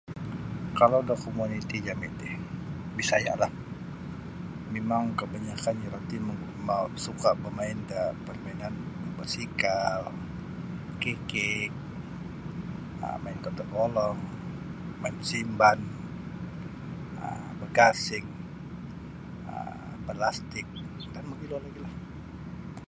Kalau 0.79 0.99
da 1.07 1.15
komuniti 1.25 1.77
jami' 1.87 2.13
ti 2.19 2.31
Bisaya'lah 2.97 3.51
mimang 4.73 5.05
kabanyakan 5.19 5.77
iro 5.85 5.99
ti 6.09 6.17
mau' 6.67 6.93
suka' 7.05 7.33
bamain 7.43 7.79
da 7.91 8.01
parmainan 8.25 8.73
basikal 9.17 10.01
kikik 11.01 11.71
um 13.05 13.17
main 13.23 13.39
koto 13.45 13.63
golong 13.75 14.19
main 15.01 15.15
simban 15.29 15.79
um 17.25 17.45
bagasing 17.59 18.27
um 19.53 19.93
balastik 20.07 20.67
dan 21.13 21.23
mogilo 21.29 21.55
lagi'lah. 21.65 21.93